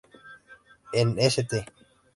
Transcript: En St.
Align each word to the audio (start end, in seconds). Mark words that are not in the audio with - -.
En 0.93 1.19
St. 1.19 1.61